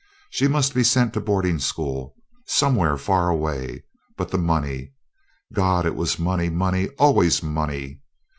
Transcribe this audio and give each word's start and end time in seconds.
She 0.31 0.47
must 0.47 0.73
be 0.73 0.83
sent 0.83 1.13
to 1.13 1.21
boarding 1.21 1.59
school, 1.59 2.15
somewhere 2.47 2.97
far 2.97 3.29
away; 3.29 3.83
but 4.17 4.31
the 4.31 4.39
money? 4.39 4.93
God! 5.53 5.85
it 5.85 5.93
was 5.93 6.17
money, 6.17 6.49
money, 6.49 6.89
always 6.97 7.43
money. 7.43 8.01